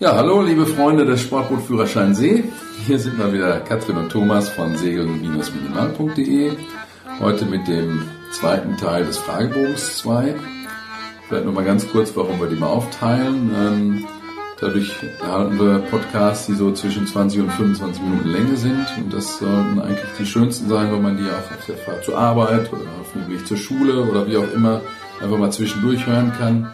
[0.00, 2.44] Ja, hallo liebe Freunde des Sportbootführerschein See.
[2.86, 6.52] Hier sind wir wieder Katrin und Thomas von segeln-minimal.de.
[7.20, 10.34] Heute mit dem zweiten Teil des Fragebogens 2.
[11.28, 13.50] Vielleicht nochmal ganz kurz, warum wir die mal aufteilen.
[13.54, 14.06] Ähm,
[14.58, 14.90] dadurch
[15.20, 18.86] erhalten wir Podcasts, die so zwischen 20 und 25 Minuten Länge sind.
[18.96, 22.72] Und das sollten eigentlich die schönsten sein, wenn man die auf der Fahrt zur Arbeit
[22.72, 24.80] oder auf dem Weg zur Schule oder wie auch immer
[25.20, 26.72] einfach mal zwischendurch hören kann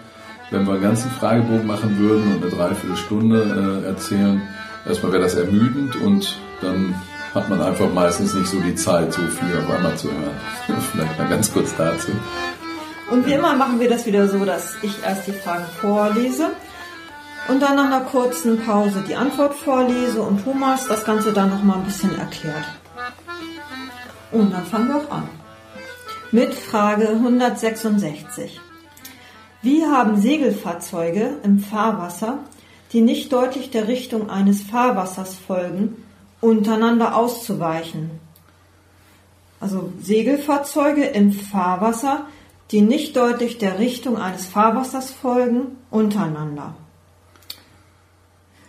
[0.50, 4.42] wenn wir einen ganzen Fragebogen machen würden und eine Dreiviertelstunde äh, erzählen,
[4.87, 6.95] erstmal wäre das ermüdend und dann
[7.34, 10.37] hat man einfach meistens nicht so die Zeit, so viel auf einmal zu hören.
[10.92, 12.12] Vielleicht mal ganz kurz dazu.
[13.10, 16.51] Und wie immer machen wir das wieder so, dass ich erst die Fragen vorlese
[17.48, 21.78] und dann nach einer kurzen Pause die Antwort vorlese und Thomas das Ganze dann nochmal
[21.78, 22.65] ein bisschen erklärt.
[24.32, 25.28] Und dann fangen wir auch an.
[26.32, 28.60] Mit Frage 166.
[29.66, 32.38] Wie haben Segelfahrzeuge im Fahrwasser,
[32.93, 36.05] die nicht deutlich der Richtung eines Fahrwassers folgen,
[36.41, 38.13] untereinander auszuweichen?
[39.59, 42.27] Also Segelfahrzeuge im Fahrwasser,
[42.71, 46.77] die nicht deutlich der Richtung eines Fahrwassers folgen, untereinander.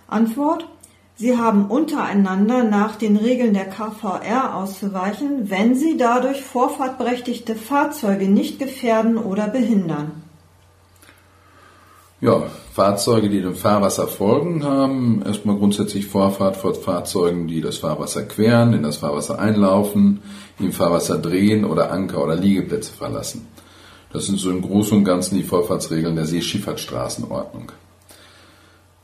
[0.08, 0.68] Antwort.
[1.16, 8.58] Sie haben untereinander nach den Regeln der KVR auszuweichen, wenn sie dadurch vorfahrtberechtigte Fahrzeuge nicht
[8.58, 10.24] gefährden oder behindern.
[12.20, 18.24] Ja, Fahrzeuge, die dem Fahrwasser folgen, haben erstmal grundsätzlich Vorfahrt vor Fahrzeugen, die das Fahrwasser
[18.24, 20.22] queren, in das Fahrwasser einlaufen,
[20.58, 23.46] im Fahrwasser drehen oder Anker oder Liegeplätze verlassen.
[24.12, 27.72] Das sind so im Großen und Ganzen die Vorfahrtsregeln der Seeschifffahrtsstraßenordnung.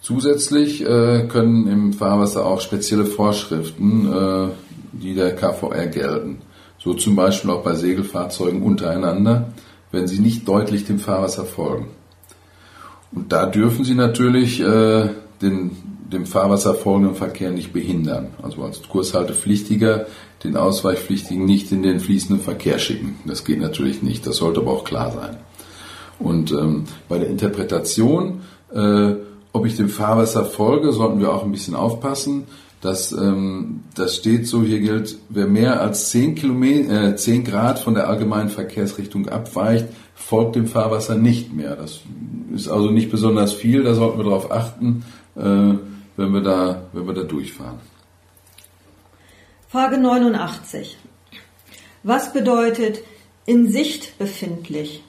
[0.01, 4.47] Zusätzlich äh, können im Fahrwasser auch spezielle Vorschriften, äh,
[4.91, 6.41] die der KVR gelten.
[6.79, 9.53] So zum Beispiel auch bei Segelfahrzeugen untereinander,
[9.91, 11.91] wenn sie nicht deutlich dem Fahrwasser folgen.
[13.15, 15.09] Und da dürfen Sie natürlich äh,
[15.41, 15.71] den,
[16.11, 18.27] dem Fahrwasser folgenden Verkehr nicht behindern.
[18.41, 20.07] Also als Kurshaltepflichtiger
[20.43, 23.19] den Ausweichpflichtigen nicht in den fließenden Verkehr schicken.
[23.25, 24.27] Das geht natürlich nicht.
[24.27, 25.37] Das sollte aber auch klar sein.
[26.19, 28.41] Und ähm, bei der Interpretation,
[28.73, 29.13] äh,
[29.51, 32.45] ob ich dem Fahrwasser folge, sollten wir auch ein bisschen aufpassen.
[32.83, 37.79] Das, ähm, das steht so, hier gilt, wer mehr als 10, Kilometer, äh, 10 Grad
[37.79, 39.85] von der allgemeinen Verkehrsrichtung abweicht,
[40.15, 41.77] folgt dem Fahrwasser nicht mehr.
[41.77, 42.01] Das
[42.53, 45.05] ist also nicht besonders viel, da sollten wir darauf achten,
[45.37, 47.79] äh, wenn, wir da, wenn wir da durchfahren.
[49.69, 50.97] Frage 89.
[52.03, 52.99] Was bedeutet
[53.45, 55.05] in Sicht befindlich?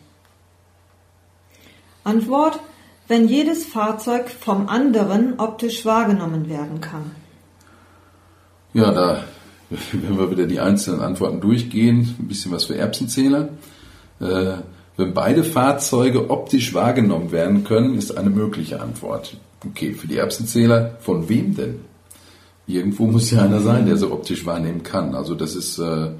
[2.05, 2.61] Antwort,
[3.09, 7.24] wenn jedes Fahrzeug vom anderen optisch wahrgenommen werden kann.
[8.75, 9.25] Ja, da,
[9.93, 13.51] wenn wir wieder die einzelnen Antworten durchgehen, ein bisschen was für Erbsenzähler.
[14.21, 14.55] Äh,
[14.97, 19.37] wenn beide Fahrzeuge optisch wahrgenommen werden können, ist eine mögliche Antwort.
[19.65, 21.81] Okay, für die Erbsenzähler, von wem denn?
[22.67, 25.15] Irgendwo muss ja einer sein, der so optisch wahrnehmen kann.
[25.15, 26.11] Also das ist, äh,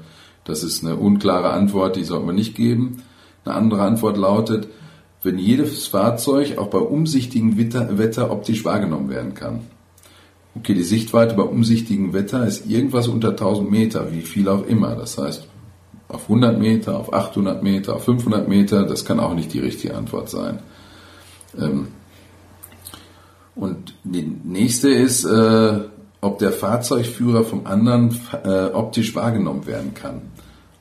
[0.45, 3.03] das ist eine unklare Antwort, die sollte man nicht geben.
[3.43, 4.67] Eine andere Antwort lautet,
[5.23, 9.61] wenn jedes Fahrzeug auch bei umsichtigem Wetter, Wetter optisch wahrgenommen werden kann.
[10.57, 14.95] Okay, die Sichtweite bei umsichtigem Wetter ist irgendwas unter 1000 Meter, wie viel auch immer.
[14.95, 15.47] Das heißt,
[16.07, 19.95] auf 100 Meter, auf 800 Meter, auf 500 Meter, das kann auch nicht die richtige
[19.95, 20.59] Antwort sein.
[21.59, 21.87] Ähm,
[23.55, 25.79] und die nächste ist, äh,
[26.21, 30.21] ob der Fahrzeugführer vom anderen äh, optisch wahrgenommen werden kann.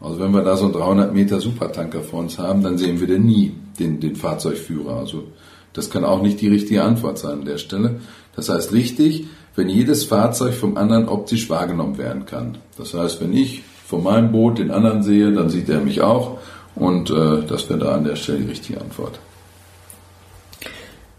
[0.00, 3.06] Also wenn wir da so einen 300 Meter Supertanker vor uns haben, dann sehen wir
[3.06, 4.96] den nie, den, den Fahrzeugführer.
[4.96, 5.24] Also
[5.72, 8.00] das kann auch nicht die richtige Antwort sein an der Stelle.
[8.36, 9.26] Das heißt richtig,
[9.56, 12.58] wenn jedes Fahrzeug vom anderen optisch wahrgenommen werden kann.
[12.76, 16.38] Das heißt, wenn ich von meinem Boot den anderen sehe, dann sieht er mich auch.
[16.74, 19.20] Und äh, das wäre da an der Stelle die richtige Antwort.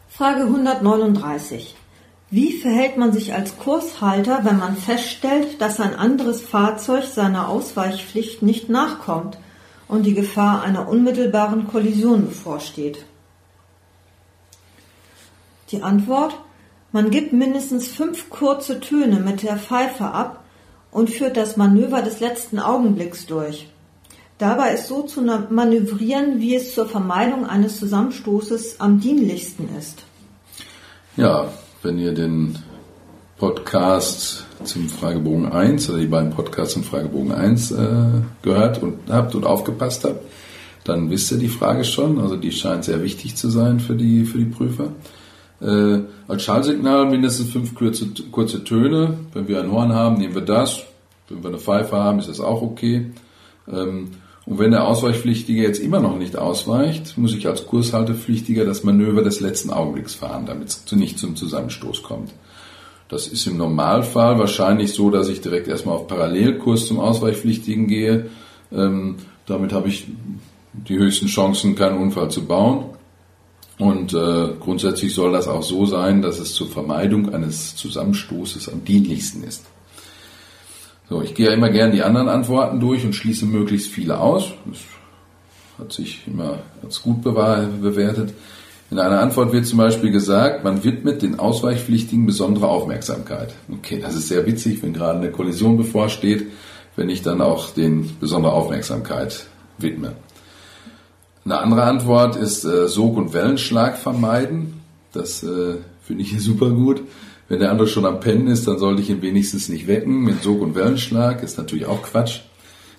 [0.10, 1.76] Frage 139.
[2.32, 8.42] Wie verhält man sich als Kurshalter, wenn man feststellt, dass ein anderes Fahrzeug seiner Ausweichpflicht
[8.42, 9.38] nicht nachkommt
[9.88, 13.06] und die Gefahr einer unmittelbaren Kollision bevorsteht?
[15.72, 16.36] Die Antwort?
[16.96, 20.46] Man gibt mindestens fünf kurze Töne mit der Pfeife ab
[20.92, 23.68] und führt das Manöver des letzten Augenblicks durch.
[24.38, 30.04] Dabei ist so zu manövrieren, wie es zur Vermeidung eines Zusammenstoßes am dienlichsten ist.
[31.18, 31.50] Ja,
[31.84, 32.60] wenn ihr den
[33.40, 38.06] Podcast zum Fragebogen 1 oder die beiden Podcasts zum Fragebogen 1 äh,
[38.42, 40.24] gehört und habt und aufgepasst habt,
[40.86, 42.22] dann wisst ihr die Frage schon.
[42.22, 44.94] Also die scheint sehr wichtig zu sein für die, für die Prüfer.
[45.62, 49.18] Äh, als Schallsignal mindestens fünf kurze, kurze Töne.
[49.34, 50.84] Wenn wir ein Horn haben, nehmen wir das.
[51.30, 53.12] Wenn wir eine Pfeife haben, ist das auch okay.
[53.72, 54.12] Ähm,
[54.46, 59.24] Und wenn der Ausweichpflichtige jetzt immer noch nicht ausweicht, muss ich als Kurshaltepflichtiger das Manöver
[59.24, 62.32] des letzten Augenblicks fahren, damit es nicht zum Zusammenstoß kommt.
[63.08, 68.28] Das ist im Normalfall wahrscheinlich so, dass ich direkt erstmal auf Parallelkurs zum Ausweichpflichtigen gehe.
[68.72, 69.16] Ähm,
[69.48, 70.08] damit habe ich
[70.74, 72.86] die höchsten Chancen, keinen Unfall zu bauen.
[73.78, 78.86] Und äh, grundsätzlich soll das auch so sein, dass es zur Vermeidung eines Zusammenstoßes am
[78.86, 79.66] dienlichsten ist.
[81.10, 84.54] So, ich gehe ja immer gern die anderen Antworten durch und schließe möglichst viele aus.
[84.66, 84.80] Das
[85.78, 88.34] hat sich immer als gut bewertet.
[88.92, 93.54] In einer Antwort wird zum Beispiel gesagt, man widmet den Ausweichpflichtigen besondere Aufmerksamkeit.
[93.72, 96.48] Okay, das ist sehr witzig, wenn gerade eine Kollision bevorsteht,
[96.96, 99.48] wenn ich dann auch den besondere Aufmerksamkeit
[99.78, 100.14] widme.
[101.46, 104.82] Eine andere Antwort ist äh, Sog- und Wellenschlag vermeiden.
[105.14, 107.04] Das äh, finde ich super gut.
[107.48, 110.42] Wenn der andere schon am Pennen ist, dann sollte ich ihn wenigstens nicht wecken mit
[110.42, 111.44] Sog- und Wellenschlag.
[111.44, 112.40] Ist natürlich auch Quatsch.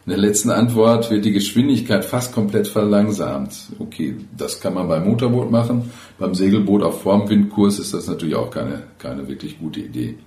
[0.04, 3.56] In der letzten Antwort wird die Geschwindigkeit fast komplett verlangsamt.
[3.80, 5.90] Okay, das kann man beim Motorboot machen.
[6.16, 10.18] Beim Segelboot auf Formwindkurs ist das natürlich auch keine, keine wirklich gute Idee.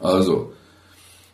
[0.00, 0.54] Also,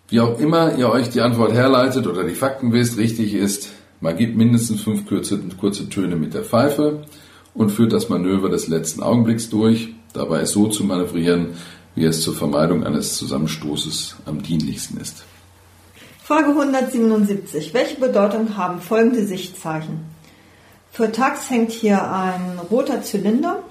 [0.09, 3.71] wie auch immer ihr euch die Antwort herleitet oder die Fakten wisst, richtig ist,
[4.01, 7.05] man gibt mindestens fünf kurze, kurze Töne mit der Pfeife
[7.55, 9.95] und führt das Manöver des letzten Augenblicks durch.
[10.13, 11.55] Dabei ist so zu manövrieren,
[11.95, 15.25] wie es zur Vermeidung eines Zusammenstoßes am dienlichsten ist.
[16.23, 17.75] Frage 177.
[17.75, 20.01] Welche Bedeutung haben folgende Sichtzeichen?
[20.93, 23.63] Für tags hängt hier ein roter Zylinder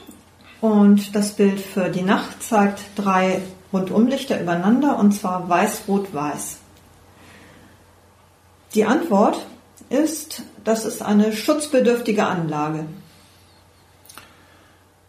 [0.59, 3.41] und das Bild für die Nacht zeigt drei
[3.71, 6.57] Rundumlichter übereinander und zwar weiß-rot-weiß.
[8.73, 9.45] Die Antwort
[9.89, 12.85] ist, das ist eine schutzbedürftige Anlage.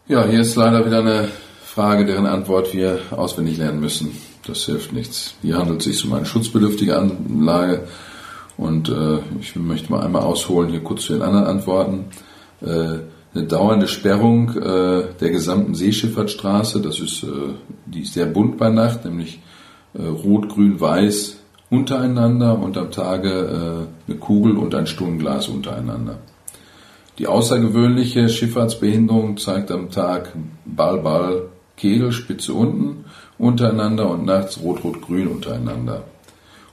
[0.07, 1.27] Ja, hier ist leider wieder eine
[1.63, 4.17] Frage, deren Antwort wir auswendig lernen müssen.
[4.45, 5.35] Das hilft nichts.
[5.41, 7.87] Hier handelt es sich um eine schutzbedürftige Anlage
[8.57, 12.05] und äh, ich möchte mal einmal ausholen hier kurz zu den anderen Antworten.
[12.61, 12.99] Äh,
[13.35, 17.53] eine dauernde Sperrung äh, der gesamten Seeschifffahrtsstraße, das ist, äh,
[17.85, 19.39] die ist sehr bunt bei Nacht, nämlich
[19.93, 21.38] äh, rot, grün, weiß
[21.69, 26.17] untereinander und am Tage äh, eine Kugel und ein Stundenglas untereinander.
[27.17, 30.33] Die außergewöhnliche Schifffahrtsbehinderung zeigt am Tag
[30.65, 31.43] Ball, Ball,
[31.75, 33.05] Kegel, Spitze unten
[33.37, 36.03] untereinander und nachts Rot-Rot-Grün untereinander.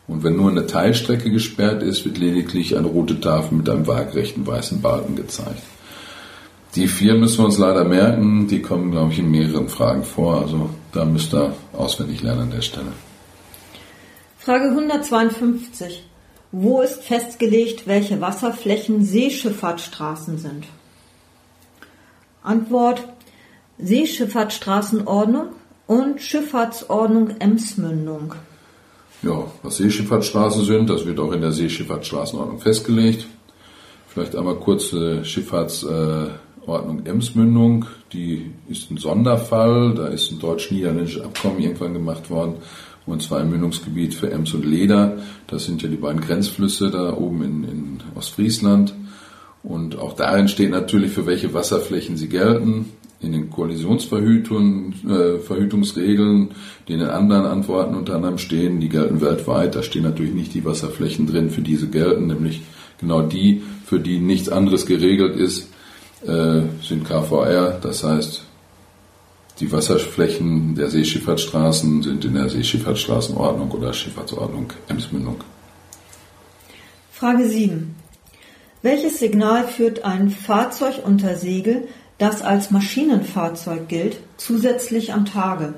[0.08, 4.46] Und wenn nur eine Teilstrecke gesperrt ist, wird lediglich eine rote Tafel mit einem waagrechten
[4.46, 5.62] weißen Balken gezeigt.
[6.76, 10.42] Die vier müssen wir uns leider merken, die kommen, glaube ich, in mehreren Fragen vor.
[10.42, 12.92] Also da müsst ihr auswendig lernen an der Stelle.
[14.46, 16.04] Frage 152.
[16.52, 20.66] Wo ist festgelegt, welche Wasserflächen Seeschifffahrtsstraßen sind?
[22.44, 23.02] Antwort
[23.78, 25.48] Seeschifffahrtsstraßenordnung
[25.88, 28.36] und Schifffahrtsordnung Emsmündung.
[29.24, 33.26] Ja, was Seeschifffahrtsstraßen sind, das wird auch in der Seeschifffahrtsstraßenordnung festgelegt.
[34.06, 37.86] Vielleicht einmal kurz äh, Schifffahrtsordnung äh, Emsmündung.
[38.12, 39.94] Die ist ein Sonderfall.
[39.96, 42.58] Da ist ein deutsch-niederländisches Abkommen irgendwann gemacht worden.
[43.06, 45.18] Und zwar im Mündungsgebiet für Ems und Leder.
[45.46, 48.94] Das sind ja die beiden Grenzflüsse da oben in, in Ostfriesland.
[49.62, 52.86] Und auch darin steht natürlich, für welche Wasserflächen sie gelten
[53.20, 56.54] in den Kollisionsverhütungsregeln, äh,
[56.86, 59.74] die in den anderen Antworten unter anderem stehen, die gelten weltweit.
[59.74, 62.62] Da stehen natürlich nicht die Wasserflächen drin, für diese gelten, nämlich
[62.98, 65.68] genau die, für die nichts anderes geregelt ist,
[66.26, 67.78] äh, sind KVR.
[67.80, 68.45] Das heißt,
[69.60, 75.36] die Wasserflächen der Seeschifffahrtsstraßen sind in der Seeschifffahrtsstraßenordnung oder Schifffahrtsordnung Emsmündung.
[77.12, 77.94] Frage 7.
[78.82, 81.88] Welches Signal führt ein Fahrzeug unter Segel
[82.18, 85.74] das als Maschinenfahrzeug gilt, zusätzlich am Tage?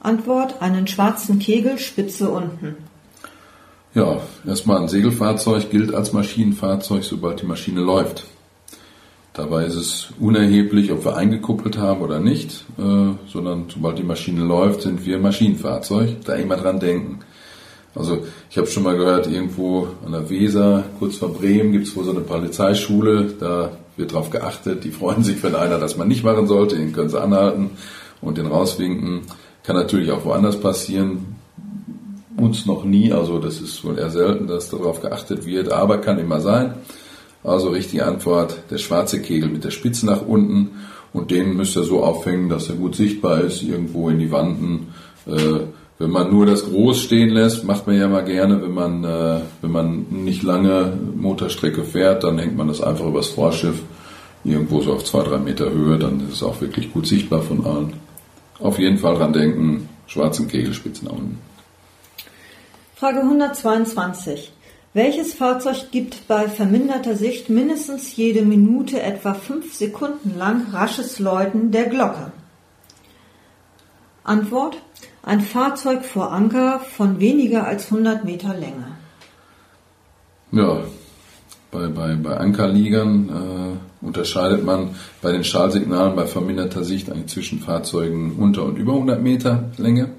[0.00, 2.76] Antwort, einen schwarzen Kegel, Spitze unten.
[3.94, 8.24] Ja, erstmal ein Segelfahrzeug gilt als Maschinenfahrzeug, sobald die Maschine läuft.
[9.38, 14.42] Dabei ist es unerheblich, ob wir eingekuppelt haben oder nicht, äh, sondern sobald die Maschine
[14.42, 16.24] läuft, sind wir Maschinenfahrzeug.
[16.24, 17.20] Da immer dran denken.
[17.94, 21.94] Also ich habe schon mal gehört, irgendwo an der Weser, kurz vor Bremen, gibt es
[21.94, 23.34] wohl so eine Polizeischule.
[23.38, 24.82] Da wird darauf geachtet.
[24.82, 26.74] Die freuen sich, wenn einer das mal nicht machen sollte.
[26.74, 27.70] Den können sie anhalten
[28.20, 29.20] und den rauswinken.
[29.62, 31.36] Kann natürlich auch woanders passieren.
[32.36, 33.12] Uns noch nie.
[33.12, 35.70] Also das ist wohl eher selten, dass darauf geachtet wird.
[35.70, 36.74] Aber kann immer sein.
[37.44, 40.70] Also richtige Antwort, der schwarze Kegel mit der Spitze nach unten.
[41.12, 44.92] Und den müsst ihr so aufhängen, dass er gut sichtbar ist, irgendwo in die Wanden.
[45.26, 45.60] Äh,
[45.98, 49.40] wenn man nur das Groß stehen lässt, macht man ja mal gerne, wenn man, äh,
[49.62, 53.82] wenn man nicht lange Motorstrecke fährt, dann hängt man das einfach übers Vorschiff,
[54.44, 57.66] irgendwo so auf zwei, drei Meter Höhe, dann ist es auch wirklich gut sichtbar von
[57.66, 57.94] allen.
[58.60, 61.38] Auf jeden Fall dran denken, schwarzen Kegelspitzen nach unten.
[62.94, 64.52] Frage 122.
[64.94, 71.70] Welches Fahrzeug gibt bei verminderter Sicht mindestens jede Minute etwa fünf Sekunden lang rasches Läuten
[71.70, 72.32] der Glocke?
[74.24, 74.78] Antwort.
[75.22, 78.96] Ein Fahrzeug vor Anker von weniger als 100 Meter Länge.
[80.52, 80.84] Ja,
[81.70, 87.60] bei, bei, bei Ankerliegern äh, unterscheidet man bei den Schallsignalen bei verminderter Sicht eigentlich zwischen
[87.60, 90.10] Fahrzeugen unter und über 100 Meter Länge.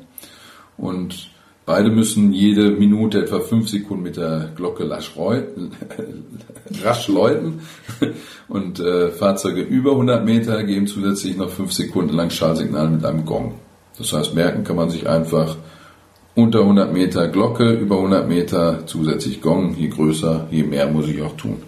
[0.77, 1.31] Und
[1.69, 4.89] beide müssen jede Minute etwa 5 Sekunden mit der Glocke
[6.83, 7.61] rasch läuten.
[8.47, 13.23] Und äh, Fahrzeuge über 100 Meter geben zusätzlich noch 5 Sekunden lang Schallsignal mit einem
[13.23, 13.53] Gong.
[13.99, 15.57] Das heißt, merken kann man sich einfach
[16.33, 19.75] unter 100 Meter Glocke, über 100 Meter zusätzlich Gong.
[19.77, 21.61] Je größer, je mehr muss ich auch tun.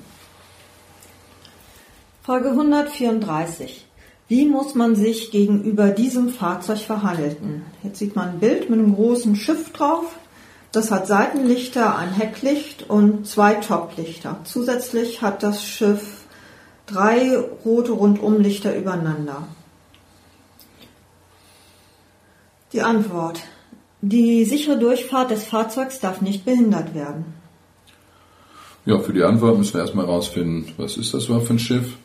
[2.24, 3.86] Frage 134.
[4.32, 7.66] Wie muss man sich gegenüber diesem Fahrzeug verhalten?
[7.84, 10.06] Jetzt sieht man ein Bild mit einem großen Schiff drauf.
[10.72, 14.40] Das hat Seitenlichter, ein Hecklicht und zwei Toplichter.
[14.46, 16.24] Zusätzlich hat das Schiff
[16.86, 19.50] drei rote Rundumlichter übereinander.
[22.72, 23.42] Die Antwort.
[24.00, 27.26] Die sichere Durchfahrt des Fahrzeugs darf nicht behindert werden.
[28.86, 31.98] Ja, für die Antwort müssen wir erstmal herausfinden, was ist das überhaupt für ein Schiff?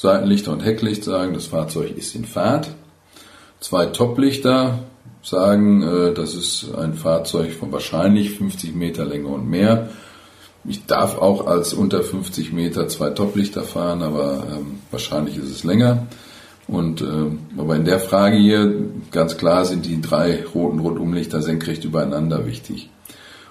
[0.00, 2.70] Seitenlichter und Hecklicht sagen, das Fahrzeug ist in Fahrt.
[3.60, 4.78] Zwei Toplichter
[5.22, 9.90] sagen, äh, das ist ein Fahrzeug von wahrscheinlich 50 Meter Länge und mehr.
[10.64, 15.64] Ich darf auch als unter 50 Meter zwei Toplichter fahren, aber ähm, wahrscheinlich ist es
[15.64, 16.06] länger.
[16.66, 18.74] Und äh, aber in der Frage hier
[19.10, 22.88] ganz klar sind die drei roten Rundumlichter senkrecht übereinander wichtig.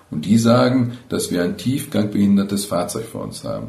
[0.09, 3.67] Und die sagen, dass wir ein tiefgangbehindertes Fahrzeug vor uns haben.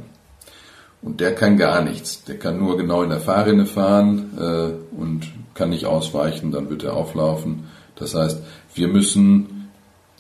[1.03, 2.25] Und der kann gar nichts.
[2.25, 6.85] Der kann nur genau in der Fahrrinne fahren äh, und kann nicht ausweichen, dann wird
[6.85, 7.65] er auflaufen.
[7.97, 8.43] Das heißt,
[8.75, 9.69] wir müssen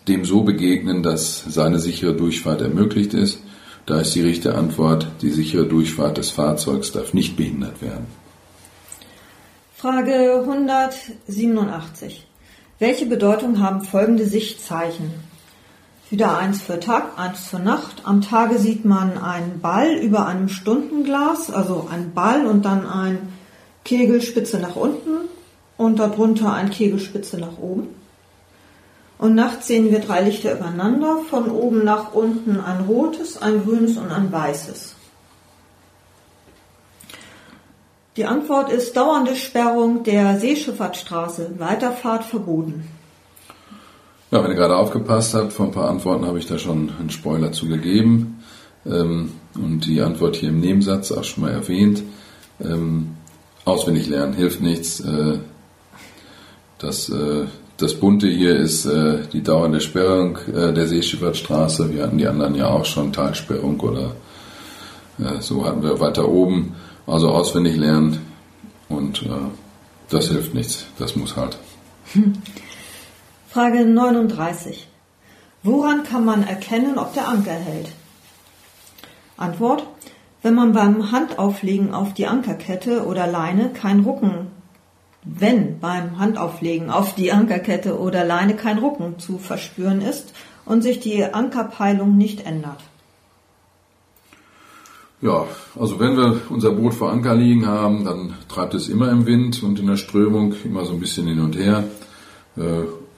[0.08, 3.40] dem so begegnen, dass seine sichere Durchfahrt ermöglicht ist.
[3.86, 8.06] Da ist die richtige Antwort, die sichere Durchfahrt des Fahrzeugs darf nicht behindert werden.
[9.76, 12.26] Frage 187.
[12.78, 15.10] Welche Bedeutung haben folgende Sichtzeichen?
[16.10, 18.02] Wieder eins für Tag, eins für Nacht.
[18.04, 23.32] Am Tage sieht man einen Ball über einem Stundenglas, also ein Ball und dann ein
[23.84, 25.28] Kegelspitze nach unten
[25.76, 27.94] und darunter ein Kegelspitze nach oben.
[29.18, 33.96] Und nachts sehen wir drei Lichter übereinander, von oben nach unten ein rotes, ein grünes
[33.96, 34.96] und ein weißes.
[38.16, 42.88] Die Antwort ist dauernde Sperrung der Seeschifffahrtsstraße, Weiterfahrt verboten.
[44.30, 47.10] Ja, wenn ihr gerade aufgepasst habt, vor ein paar Antworten habe ich da schon einen
[47.10, 48.40] Spoiler zugegeben
[48.86, 52.04] ähm, und die Antwort hier im Nebensatz auch schon mal erwähnt.
[52.62, 53.16] Ähm,
[53.64, 55.00] auswendig lernen hilft nichts.
[55.00, 55.38] Äh,
[56.78, 57.46] das, äh,
[57.76, 61.92] das Bunte hier ist äh, die dauernde Sperrung äh, der Seeschifffahrtsstraße.
[61.92, 64.14] Wir hatten die anderen ja auch schon, Talsperrung oder
[65.18, 66.76] äh, so hatten wir weiter oben.
[67.04, 68.20] Also auswendig lernen
[68.88, 69.28] und äh,
[70.08, 70.86] das hilft nichts.
[71.00, 71.58] Das muss halt.
[73.52, 74.86] Frage 39.
[75.64, 77.88] Woran kann man erkennen, ob der Anker hält?
[79.36, 79.84] Antwort.
[80.40, 84.46] Wenn man beim Handauflegen auf die Ankerkette oder Leine kein Rucken,
[85.24, 90.32] wenn beim Handauflegen auf die Ankerkette oder Leine kein Rucken zu verspüren ist
[90.64, 92.78] und sich die Ankerpeilung nicht ändert.
[95.20, 99.26] Ja, also wenn wir unser Boot vor Anker liegen haben, dann treibt es immer im
[99.26, 101.82] Wind und in der Strömung immer so ein bisschen hin und her.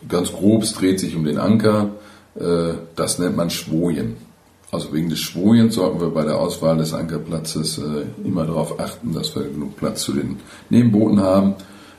[0.08, 1.90] Ganz grob, es dreht sich um den Anker.
[2.34, 4.16] Äh, das nennt man Schwojen.
[4.70, 9.12] Also wegen des Schwojens sollten wir bei der Auswahl des Ankerplatzes äh, immer darauf achten,
[9.12, 10.38] dass wir genug Platz zu den
[10.70, 11.54] Nebenbooten haben.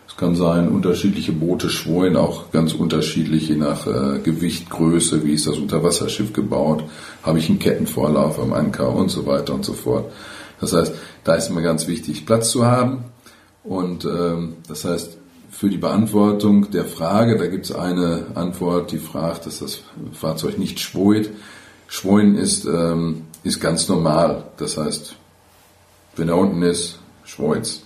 [0.08, 5.34] Es kann sein, unterschiedliche Boote schworen, auch ganz unterschiedlich, je nach äh, Gewicht, Größe, wie
[5.34, 6.84] ist das Unterwasserschiff gebaut,
[7.22, 10.12] habe ich einen Kettenvorlauf am Anker und so weiter und so fort.
[10.60, 10.94] Das heißt,
[11.24, 13.06] da ist immer ganz wichtig, Platz zu haben.
[13.64, 15.18] Und ähm, das heißt,
[15.54, 19.82] für die Beantwortung der Frage, da gibt es eine Antwort, die fragt, dass das
[20.12, 21.30] Fahrzeug nicht schwoit.
[21.88, 24.46] Schwoien ist, ähm, ist ganz normal.
[24.58, 25.16] Das heißt,
[26.16, 27.84] wenn er unten ist, schwoit's.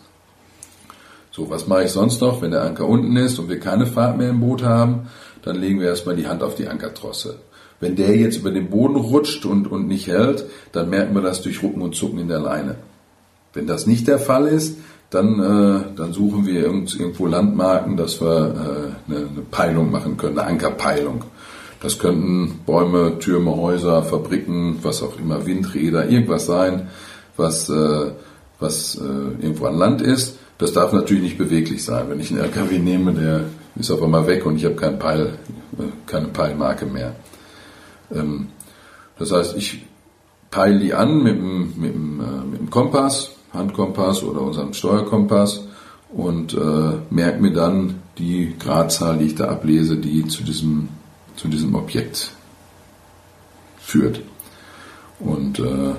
[1.31, 4.17] So, was mache ich sonst noch, wenn der Anker unten ist und wir keine Fahrt
[4.17, 5.09] mehr im Boot haben?
[5.43, 7.39] Dann legen wir erstmal die Hand auf die Ankertrosse.
[7.81, 11.41] Wenn der jetzt über den Boden rutscht und, und nicht hält, dann merken wir das
[11.41, 12.77] durch Rucken und Zucken in der Leine.
[13.53, 14.77] Wenn das nicht der Fall ist,
[15.09, 20.37] dann, äh, dann suchen wir irgendwo Landmarken, dass wir äh, eine, eine Peilung machen können,
[20.37, 21.23] eine Ankerpeilung.
[21.81, 26.89] Das könnten Bäume, Türme, Häuser, Fabriken, was auch immer, Windräder, irgendwas sein,
[27.37, 28.11] was, äh,
[28.59, 30.37] was äh, irgendwo an Land ist.
[30.57, 32.09] Das darf natürlich nicht beweglich sein.
[32.09, 33.45] Wenn ich einen LKW nehme, der
[33.75, 35.37] ist auf einmal weg und ich habe kein Peil,
[35.77, 37.15] äh, keine Peilmarke mehr.
[38.13, 38.47] Ähm,
[39.19, 39.85] Das heißt, ich
[40.51, 45.63] peile die an mit dem, mit dem, äh, mit dem Kompass, Handkompass oder unserem Steuerkompass
[46.09, 50.89] und äh, merke mir dann die Gradzahl, die ich da ablese, die zu diesem,
[51.35, 52.31] zu diesem Objekt
[53.77, 54.21] führt.
[55.19, 55.93] Und, äh,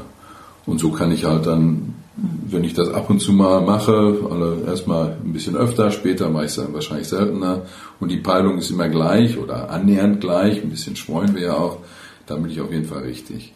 [0.67, 4.63] und so kann ich halt dann, wenn ich das ab und zu mal mache, also
[4.67, 7.63] erstmal ein bisschen öfter, später mache ich es dann wahrscheinlich seltener
[8.01, 11.79] und die Peilung ist immer gleich oder annähernd gleich, ein bisschen streuen wir ja auch,
[12.27, 13.55] dann bin ich auf jeden Fall richtig.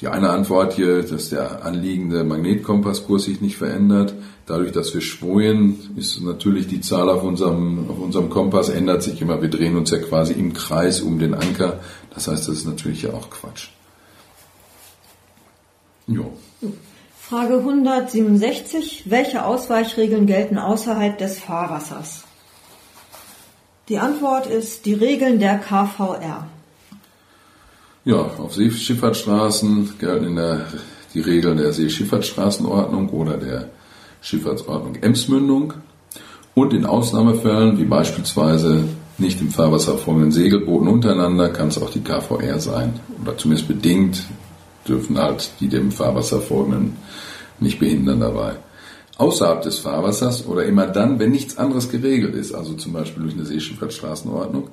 [0.00, 4.14] Die eine Antwort hier, dass der anliegende Magnetkompasskurs sich nicht verändert.
[4.44, 9.22] Dadurch, dass wir schwoien, ist natürlich die Zahl auf unserem, auf unserem Kompass ändert sich
[9.22, 9.40] immer.
[9.40, 11.80] Wir drehen uns ja quasi im Kreis um den Anker.
[12.14, 13.70] Das heißt, das ist natürlich ja auch Quatsch.
[16.06, 16.32] Jo.
[17.18, 19.04] Frage 167.
[19.06, 22.24] Welche Ausweichregeln gelten außerhalb des Fahrwassers?
[23.88, 26.48] Die Antwort ist die Regeln der KVR.
[28.06, 30.66] Ja, auf Seeschifffahrtsstraßen gelten in der,
[31.12, 33.70] die Regeln der Seeschifffahrtsstraßenordnung oder der
[34.20, 35.74] Schifffahrtsordnung Emsmündung
[36.54, 38.84] und in Ausnahmefällen, wie beispielsweise
[39.18, 43.00] nicht im Fahrwasser folgenden Segelbooten untereinander, kann es auch die KVR sein.
[43.20, 44.22] Oder zumindest bedingt
[44.86, 46.96] dürfen halt die dem Fahrwasser folgenden
[47.58, 48.52] nicht behindern dabei.
[49.18, 53.34] Außerhalb des Fahrwassers oder immer dann, wenn nichts anderes geregelt ist, also zum Beispiel durch
[53.34, 54.68] eine Seeschifffahrtsstraßenordnung,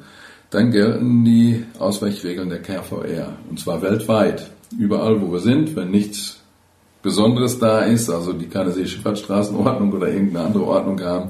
[0.53, 3.37] dann gelten die Ausweichregeln der KVR.
[3.49, 4.51] Und zwar weltweit.
[4.77, 6.39] Überall, wo wir sind, wenn nichts
[7.01, 11.29] Besonderes da ist, also die keine Seeschifffahrtsstraßenordnung oder irgendeine andere Ordnung haben,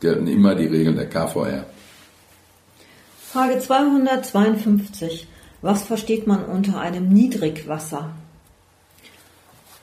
[0.00, 1.64] gelten immer die Regeln der KVR.
[3.32, 5.28] Frage 252.
[5.62, 8.10] Was versteht man unter einem Niedrigwasser?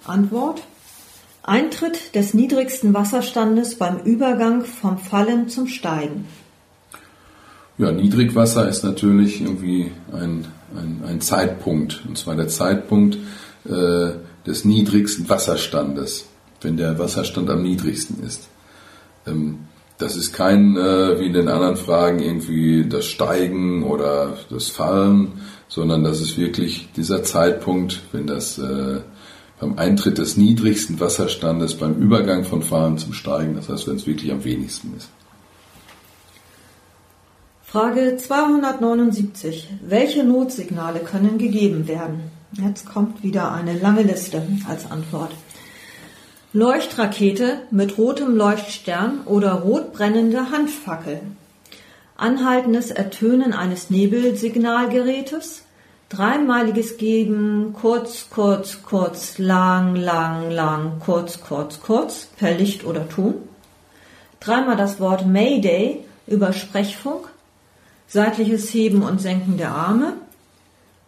[0.06, 0.62] Antwort.
[1.44, 6.26] Eintritt des niedrigsten Wasserstandes beim Übergang vom Fallen zum Steigen.
[7.78, 13.20] Ja, Niedrigwasser ist natürlich irgendwie ein, ein, ein Zeitpunkt, und zwar der Zeitpunkt
[13.66, 14.12] äh,
[14.48, 16.26] des niedrigsten Wasserstandes,
[16.62, 18.48] wenn der Wasserstand am niedrigsten ist.
[19.28, 19.60] Ähm,
[20.00, 25.34] das ist kein, äh, wie in den anderen Fragen, irgendwie das Steigen oder das Fallen,
[25.68, 29.02] sondern das ist wirklich dieser Zeitpunkt, wenn das äh,
[29.60, 34.08] beim Eintritt des niedrigsten Wasserstandes, beim Übergang von Fallen zum Steigen, das heißt, wenn es
[34.08, 35.10] wirklich am wenigsten ist.
[37.70, 39.68] Frage 279.
[39.82, 42.32] Welche Notsignale können gegeben werden?
[42.54, 45.32] Jetzt kommt wieder eine lange Liste als Antwort.
[46.54, 51.20] Leuchtrakete mit rotem Leuchtstern oder rot brennende Handfackel.
[52.16, 55.64] Anhaltendes Ertönen eines Nebelsignalgerätes.
[56.08, 63.34] Dreimaliges Geben, kurz, kurz, kurz, lang, lang, lang, kurz, kurz, kurz, per Licht oder Ton.
[64.40, 67.28] Dreimal das Wort Mayday über Sprechfunk
[68.08, 70.14] seitliches Heben und Senken der Arme,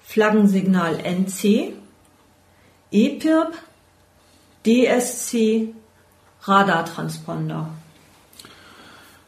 [0.03, 1.73] Flaggensignal NC,
[2.91, 3.53] EPIRB,
[4.65, 5.73] DSC,
[6.43, 7.69] Radartransponder.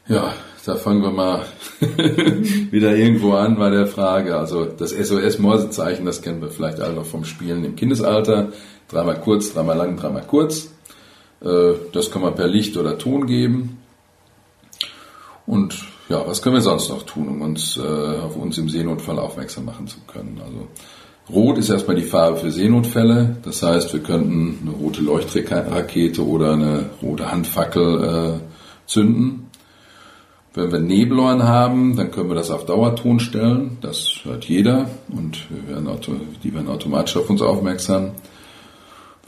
[0.08, 0.34] Ja,
[0.66, 1.46] da fangen wir mal
[1.80, 4.38] wieder irgendwo an bei der Frage.
[4.38, 8.50] Also das SOS-Morsezeichen, das kennen wir vielleicht alle noch vom Spielen im Kindesalter.
[8.90, 10.72] Dreimal kurz, dreimal lang, dreimal kurz.
[11.42, 13.80] Äh, das kann man per Licht oder Ton geben.
[15.46, 19.18] Und ja, was können wir sonst noch tun, um uns äh, auf uns im Seenotfall
[19.18, 20.40] aufmerksam machen zu können?
[20.44, 20.68] Also
[21.30, 23.38] Rot ist erstmal die Farbe für Seenotfälle.
[23.44, 29.48] Das heißt, wir könnten eine rote Leuchtrakete oder eine rote Handfackel äh, zünden.
[30.54, 33.78] Wenn wir Nebelorn haben, dann können wir das auf Dauerton stellen.
[33.80, 35.90] Das hört jeder und wir werden
[36.44, 38.12] die werden automatisch auf uns aufmerksam.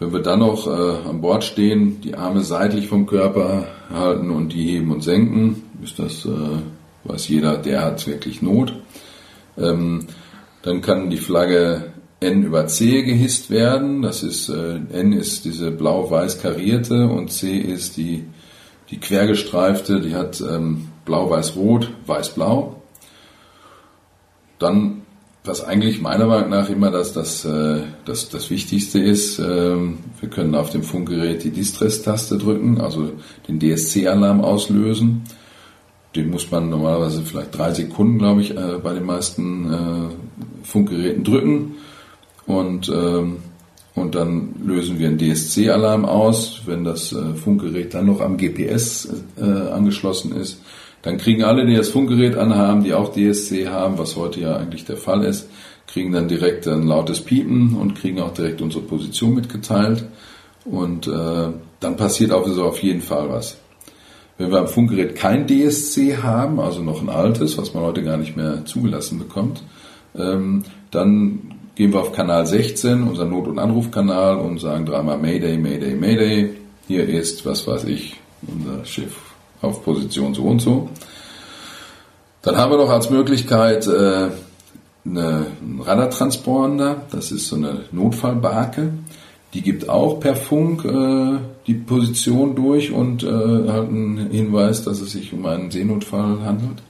[0.04, 4.52] Wenn wir dann noch äh, an Bord stehen, die Arme seitlich vom Körper halten und
[4.52, 6.60] die heben und senken, ist das, äh,
[7.06, 8.76] weiß jeder, der hat wirklich Not.
[9.58, 10.08] Ähm,
[10.62, 14.02] dann kann die Flagge N über C gehisst werden.
[14.02, 18.26] Das ist äh, N ist diese blau-weiß karierte und C ist die
[18.90, 20.02] die quergestreifte.
[20.02, 22.82] Die hat ähm, blau-weiß-rot, weiß-blau.
[24.60, 25.03] Dann
[25.46, 30.30] was eigentlich meiner Meinung nach immer das, das, äh, das, das Wichtigste ist, ähm, wir
[30.30, 33.12] können auf dem Funkgerät die Distress-Taste drücken, also
[33.48, 35.24] den DSC-Alarm auslösen.
[36.16, 41.26] Den muss man normalerweise vielleicht drei Sekunden, glaube ich, äh, bei den meisten äh, Funkgeräten
[41.26, 41.74] drücken.
[42.46, 43.38] Und, ähm,
[43.96, 46.62] und dann lösen wir einen DSC-Alarm aus.
[46.66, 50.60] Wenn das Funkgerät dann noch am GPS angeschlossen ist,
[51.04, 54.86] dann kriegen alle, die das Funkgerät anhaben, die auch DSC haben, was heute ja eigentlich
[54.86, 55.50] der Fall ist,
[55.86, 60.06] kriegen dann direkt ein lautes Piepen und kriegen auch direkt unsere Position mitgeteilt.
[60.64, 61.50] Und äh,
[61.82, 63.58] dann passiert auch so auf jeden Fall was.
[64.38, 68.18] Wenn wir am Funkgerät kein DSC haben, also noch ein altes, was man heute gar
[68.18, 69.62] nicht mehr zugelassen bekommt,
[70.18, 75.58] ähm, dann gehen wir auf Kanal 16, unser Not- und Anrufkanal und sagen dreimal Mayday,
[75.58, 76.50] Mayday, Mayday.
[76.88, 78.16] Hier ist, was weiß ich,
[78.48, 79.33] unser Schiff
[79.64, 80.90] auf Position so und so.
[82.42, 84.30] Dann haben wir noch als Möglichkeit äh,
[85.06, 88.94] eine, einen Radartransponder, das ist so eine Notfallbarke.
[89.54, 95.00] Die gibt auch per Funk äh, die Position durch und äh, halt einen Hinweis, dass
[95.00, 96.82] es sich um einen Seenotfall handelt.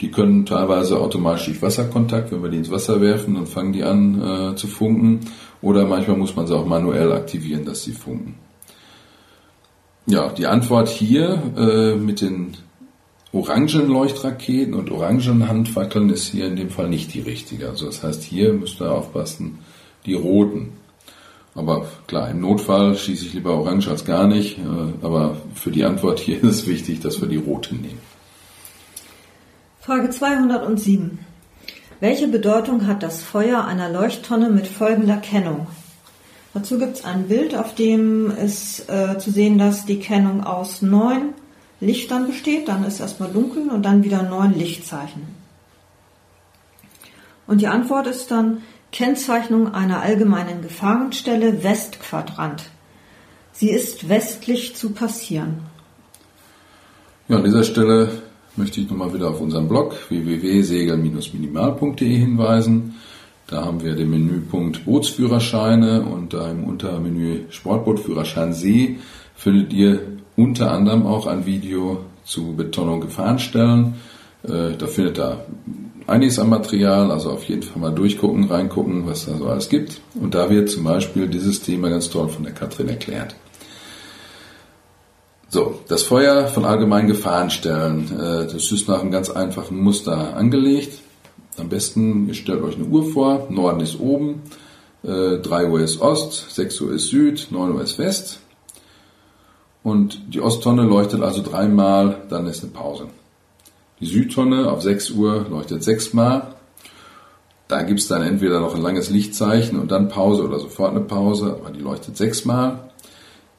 [0.00, 3.84] Die können teilweise automatisch durch Wasserkontakt, wenn wir die ins Wasser werfen, dann fangen die
[3.84, 5.20] an äh, zu funken.
[5.62, 8.34] Oder manchmal muss man sie auch manuell aktivieren, dass sie funken.
[10.06, 12.56] Ja, die Antwort hier äh, mit den
[13.32, 17.68] orangen Leuchtraketen und orangen Handfackeln ist hier in dem Fall nicht die richtige.
[17.68, 19.60] Also das heißt, hier müsst ihr aufpassen,
[20.04, 20.74] die roten.
[21.54, 24.58] Aber klar, im Notfall schieße ich lieber orange als gar nicht.
[24.58, 24.62] Äh,
[25.04, 28.00] aber für die Antwort hier ist es wichtig, dass wir die roten nehmen.
[29.80, 31.18] Frage 207.
[32.00, 35.66] Welche Bedeutung hat das Feuer einer Leuchttonne mit folgender Kennung?
[36.54, 40.82] Dazu gibt es ein Bild, auf dem ist äh, zu sehen, dass die Kennung aus
[40.82, 41.34] neun
[41.80, 42.68] Lichtern besteht.
[42.68, 45.22] Dann ist erstmal dunkel und dann wieder neun Lichtzeichen.
[47.48, 48.62] Und die Antwort ist dann
[48.92, 52.70] Kennzeichnung einer allgemeinen Gefahrenstelle Westquadrant.
[53.52, 55.58] Sie ist westlich zu passieren.
[57.26, 58.22] Ja, an dieser Stelle
[58.54, 62.94] möchte ich nochmal wieder auf unseren Blog www.segel-minimal.de hinweisen.
[63.46, 68.98] Da haben wir den Menüpunkt Bootsführerscheine und da im Untermenü Sportbootführerschein See
[69.34, 70.00] findet ihr
[70.36, 73.94] unter anderem auch ein Video zu Beton- und Gefahrenstellen.
[74.42, 75.44] Äh, da findet ihr
[76.06, 80.00] einiges an Material, also auf jeden Fall mal durchgucken, reingucken, was da so alles gibt.
[80.14, 83.34] Und da wird zum Beispiel dieses Thema ganz toll von der Katrin erklärt.
[85.48, 90.98] So, das Feuer von allgemeinen Gefahrenstellen, äh, das ist nach einem ganz einfachen Muster angelegt.
[91.56, 94.42] Am besten, ihr stellt euch eine Uhr vor, Norden ist oben,
[95.04, 98.40] 3 äh, Uhr ist Ost, 6 Uhr ist Süd, 9 Uhr ist West.
[99.82, 103.06] Und die Osttonne leuchtet also dreimal, dann ist eine Pause.
[104.00, 106.54] Die Südtonne auf 6 Uhr leuchtet sechsmal.
[107.68, 111.00] Da gibt es dann entweder noch ein langes Lichtzeichen und dann Pause oder sofort eine
[111.00, 112.90] Pause, aber die leuchtet sechsmal.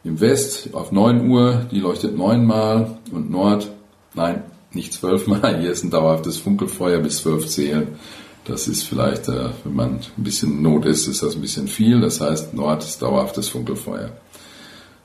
[0.04, 3.72] Im West auf 9 Uhr, die leuchtet neunmal und Nord,
[4.14, 4.44] nein,
[4.76, 5.60] nicht zwölfmal.
[5.60, 8.00] Hier ist ein dauerhaftes Funkelfeuer bis zwölf zählen.
[8.46, 12.00] Das ist vielleicht, äh, wenn man ein bisschen Not ist, ist das ein bisschen viel.
[12.02, 14.12] Das heißt, Nord ist dauerhaftes Funkelfeuer.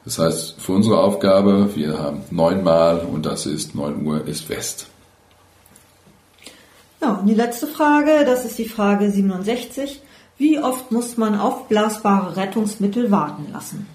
[0.04, 4.88] Das heißt, für unsere Aufgabe, wir haben neunmal und das ist 9 Uhr ist West.
[7.00, 10.02] Ja, und die letzte Frage, das ist die Frage 67.
[10.36, 13.86] Wie oft muss man aufblasbare Rettungsmittel warten lassen?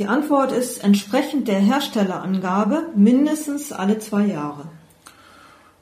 [0.00, 4.64] Die Antwort ist entsprechend der Herstellerangabe mindestens alle zwei Jahre.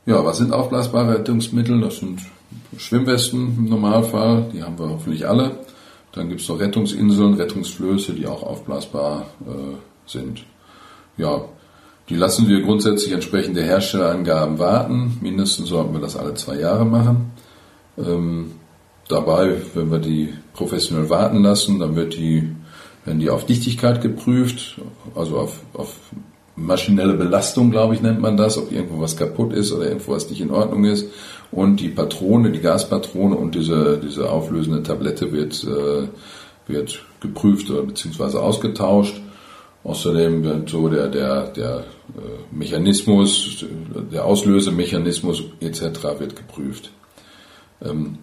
[0.07, 1.81] Ja, was sind aufblasbare Rettungsmittel?
[1.81, 2.23] Das sind
[2.77, 5.61] Schwimmwesten im Normalfall, die haben wir hoffentlich alle.
[6.11, 9.77] Dann gibt es noch Rettungsinseln, Rettungsflöße, die auch aufblasbar äh,
[10.11, 10.45] sind.
[11.17, 11.45] Ja,
[12.09, 15.19] die lassen wir grundsätzlich entsprechend der Herstellerangaben warten.
[15.21, 17.31] Mindestens sollten wir das alle zwei Jahre machen.
[17.97, 18.51] Ähm,
[19.07, 22.57] dabei, wenn wir die professionell warten lassen, dann wird die
[23.05, 24.81] werden die auf Dichtigkeit geprüft,
[25.15, 25.95] also auf, auf
[26.59, 30.29] maschinelle Belastung, glaube ich, nennt man das, ob irgendwo was kaputt ist oder irgendwo was
[30.29, 31.07] nicht in Ordnung ist.
[31.51, 36.09] Und die Patrone, die Gaspatrone und diese, diese auflösende Tablette wird, äh,
[36.67, 39.21] wird geprüft oder beziehungsweise ausgetauscht.
[39.85, 43.65] Außerdem wird so der, der, der äh, Mechanismus,
[44.13, 45.81] der Auslösemechanismus etc.
[46.19, 46.91] wird geprüft.
[47.83, 48.19] Ähm,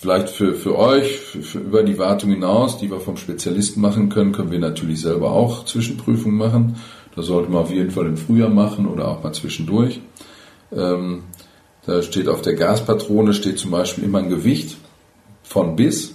[0.00, 4.08] Vielleicht für, für euch, für, für über die Wartung hinaus, die wir vom Spezialisten machen
[4.08, 6.76] können, können wir natürlich selber auch Zwischenprüfungen machen.
[7.14, 10.00] Das sollte man auf jeden Fall im Frühjahr machen oder auch mal zwischendurch.
[10.72, 11.24] Ähm,
[11.84, 14.78] da steht auf der Gaspatrone steht zum Beispiel immer ein Gewicht
[15.42, 16.14] von bis.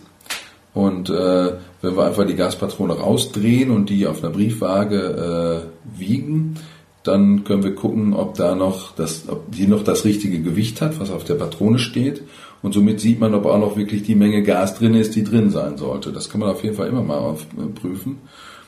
[0.73, 6.55] Und äh, wenn wir einfach die Gaspatrone rausdrehen und die auf einer Briefwaage äh, wiegen,
[7.03, 10.99] dann können wir gucken, ob da noch das, ob die noch das richtige Gewicht hat,
[10.99, 12.23] was auf der Patrone steht.
[12.65, 15.51] Und somit sieht man, ob auch noch wirklich die Menge Gas drin ist, die drin
[15.51, 16.11] sein sollte.
[16.11, 18.21] Das kann man auf jeden Fall immer mal äh, prüfen.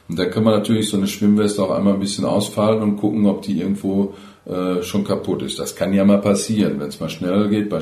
[0.07, 3.25] Und da kann man natürlich so eine Schwimmweste auch einmal ein bisschen ausfallen und gucken,
[3.25, 4.13] ob die irgendwo
[4.45, 5.57] äh, schon kaputt ist.
[5.57, 7.79] Das kann ja mal passieren, wenn es mal schneller geht, bei,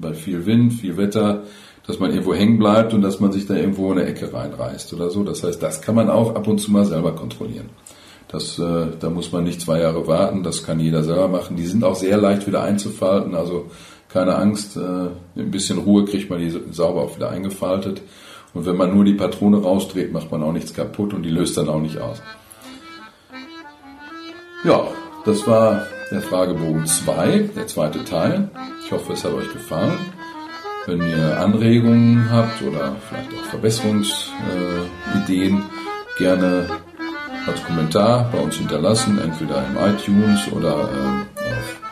[0.00, 1.42] bei viel Wind, viel Wetter,
[1.86, 4.94] dass man irgendwo hängen bleibt und dass man sich da irgendwo in eine Ecke reinreißt
[4.94, 5.22] oder so.
[5.22, 7.68] Das heißt, das kann man auch ab und zu mal selber kontrollieren.
[8.28, 11.56] Das, äh, da muss man nicht zwei Jahre warten, das kann jeder selber machen.
[11.56, 13.66] Die sind auch sehr leicht wieder einzufalten, also
[14.08, 18.02] keine Angst, äh, ein bisschen Ruhe kriegt man die sauber auch wieder eingefaltet.
[18.54, 21.56] Und wenn man nur die Patrone rausdreht, macht man auch nichts kaputt und die löst
[21.56, 22.20] dann auch nicht aus.
[24.64, 24.88] Ja,
[25.24, 28.50] das war der Fragebogen 2, der zweite Teil.
[28.84, 29.98] Ich hoffe, es hat euch gefallen.
[30.86, 35.62] Wenn ihr Anregungen habt oder vielleicht auch Verbesserungsideen,
[36.16, 36.70] gerne
[37.46, 41.87] als Kommentar bei uns hinterlassen, entweder im iTunes oder ähm, auf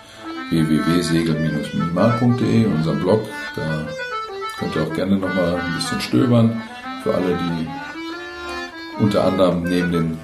[0.50, 3.26] www.segel-minimal.de, unserem Blog.
[3.54, 3.86] Da
[4.58, 6.62] könnt ihr auch gerne nochmal ein bisschen stöbern.
[7.02, 7.66] Für alle, die
[8.98, 10.18] unter anderem neben dem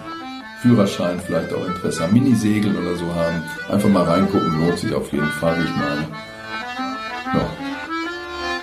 [0.62, 3.42] Führerschein vielleicht auch Interesse am Minisegeln oder so haben.
[3.68, 6.06] Einfach mal reingucken, lohnt sich auf jeden Fall, ich meine.
[7.34, 7.50] Ja.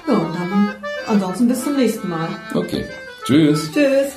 [0.07, 0.75] Ja, und dann
[1.07, 2.29] ansonsten bis zum nächsten Mal.
[2.53, 2.85] Okay.
[3.25, 3.71] Tschüss.
[3.71, 4.13] Tschüss.